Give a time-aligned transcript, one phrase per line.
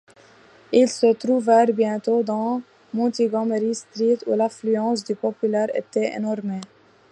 [0.71, 6.59] Ils se trouvèrent bientôt dans Montgommery-street, où l’affluence du populaire était énorme.